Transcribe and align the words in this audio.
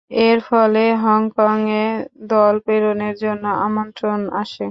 এরফলে 0.11 0.83
হংকংয়ে 1.03 1.85
দল 2.27 2.55
প্রেরণের 2.65 3.15
জন্য 3.17 3.43
আমন্ত্রণ 3.59 4.19
আসে। 4.35 4.59